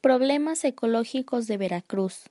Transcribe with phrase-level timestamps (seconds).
[0.00, 2.30] Problemas ecológicos de Veracruz.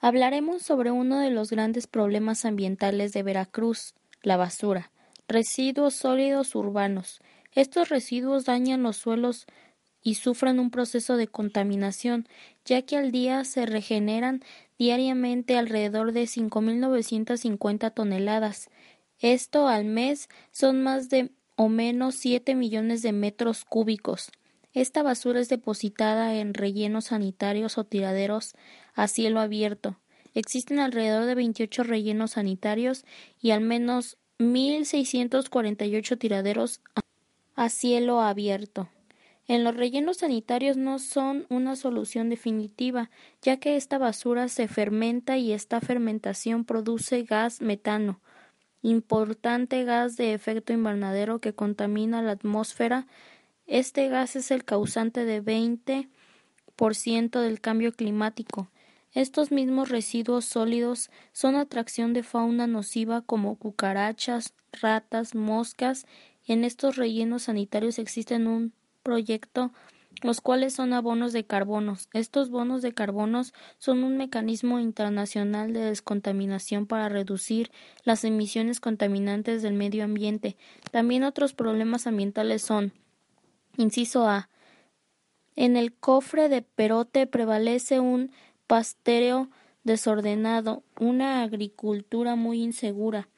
[0.00, 4.90] Hablaremos sobre uno de los grandes problemas ambientales de Veracruz, la basura,
[5.28, 7.20] residuos sólidos urbanos.
[7.52, 9.46] Estos residuos dañan los suelos
[10.02, 12.26] y sufren un proceso de contaminación,
[12.64, 14.42] ya que al día se regeneran
[14.76, 18.70] diariamente alrededor de 5.950 toneladas.
[19.20, 24.32] Esto al mes son más de o menos 7 millones de metros cúbicos.
[24.74, 28.54] Esta basura es depositada en rellenos sanitarios o tiraderos
[28.94, 30.00] a cielo abierto.
[30.34, 33.04] Existen alrededor de 28 rellenos sanitarios
[33.40, 36.80] y al menos 1.648 tiraderos
[37.54, 38.88] a cielo abierto.
[39.46, 43.10] En los rellenos sanitarios no son una solución definitiva,
[43.42, 48.20] ya que esta basura se fermenta y esta fermentación produce gas metano,
[48.82, 53.06] importante gas de efecto invernadero que contamina la atmósfera
[53.66, 58.70] este gas es el causante de 20% del cambio climático.
[59.12, 66.06] Estos mismos residuos sólidos son atracción de fauna nociva como cucarachas, ratas, moscas.
[66.46, 69.72] En estos rellenos sanitarios existen un proyecto
[70.22, 72.08] los cuales son abonos de carbonos.
[72.12, 77.70] Estos bonos de carbonos son un mecanismo internacional de descontaminación para reducir
[78.04, 80.56] las emisiones contaminantes del medio ambiente.
[80.90, 82.92] También otros problemas ambientales son
[83.76, 84.48] Inciso A.
[85.56, 88.30] En el cofre de Perote prevalece un
[88.66, 89.50] pastoreo
[89.82, 93.28] desordenado, una agricultura muy insegura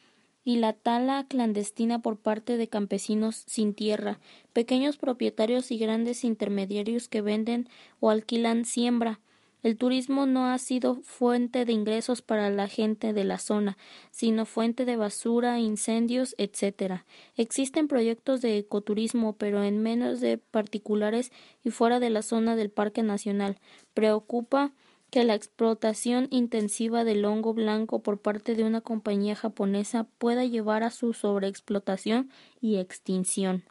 [0.44, 4.20] y la tala clandestina por parte de campesinos sin tierra,
[4.52, 9.20] pequeños propietarios y grandes intermediarios que venden o alquilan siembra,
[9.66, 13.76] el turismo no ha sido fuente de ingresos para la gente de la zona,
[14.12, 17.02] sino fuente de basura, incendios, etc.
[17.34, 21.32] Existen proyectos de ecoturismo, pero en menos de particulares
[21.64, 23.58] y fuera de la zona del Parque Nacional.
[23.92, 24.70] Preocupa
[25.10, 30.84] que la explotación intensiva del hongo blanco por parte de una compañía japonesa pueda llevar
[30.84, 32.30] a su sobreexplotación
[32.60, 33.64] y extinción.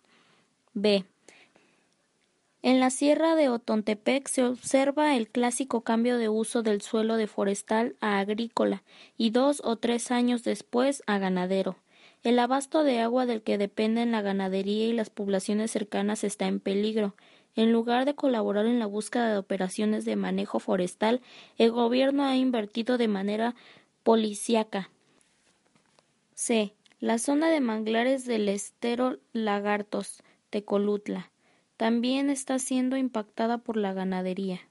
[0.73, 1.05] B.
[2.65, 7.27] En la sierra de Otontepec se observa el clásico cambio de uso del suelo de
[7.27, 8.81] forestal a agrícola
[9.19, 11.75] y dos o tres años después a ganadero.
[12.23, 16.59] El abasto de agua del que dependen la ganadería y las poblaciones cercanas está en
[16.59, 17.13] peligro.
[17.55, 21.21] En lugar de colaborar en la búsqueda de operaciones de manejo forestal,
[21.59, 23.53] el gobierno ha invertido de manera
[24.01, 24.89] policíaca.
[26.33, 26.73] C.
[26.99, 31.29] La zona de manglares del estero Lagartos, Tecolutla
[31.77, 34.61] también está siendo impactada por la ganadería.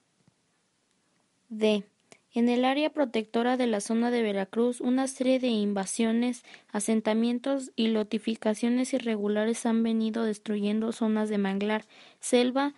[1.49, 1.85] D.
[2.33, 7.89] En el área protectora de la zona de Veracruz, una serie de invasiones, asentamientos y
[7.89, 11.85] lotificaciones irregulares han venido destruyendo zonas de manglar,
[12.19, 12.75] selva,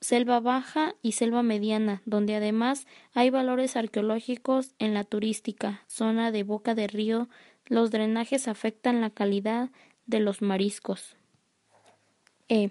[0.00, 6.42] selva baja y selva mediana, donde además hay valores arqueológicos en la turística, zona de
[6.42, 7.28] boca de río,
[7.66, 9.68] los drenajes afectan la calidad
[10.06, 11.16] de los mariscos.
[12.48, 12.70] E.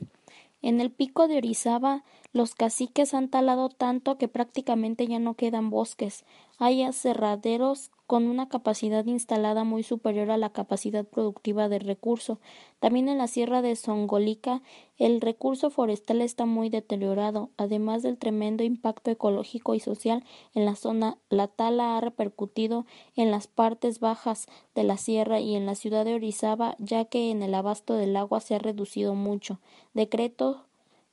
[0.62, 2.04] En el pico de Orizaba
[2.34, 6.26] los caciques han talado tanto que prácticamente ya no quedan bosques.
[6.62, 12.40] Hay aserraderos con una capacidad instalada muy superior a la capacidad productiva del recurso.
[12.80, 14.62] También en la sierra de Songolica
[14.98, 17.50] el recurso forestal está muy deteriorado.
[17.56, 23.32] Además del tremendo impacto ecológico y social en la zona, la tala ha repercutido en
[23.32, 27.42] las partes bajas de la sierra y en la ciudad de Orizaba, ya que en
[27.42, 29.60] el abasto del agua se ha reducido mucho.
[29.94, 30.58] Decretos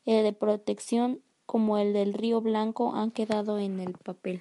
[0.07, 4.41] eh, de protección como el del río Blanco han quedado en el papel.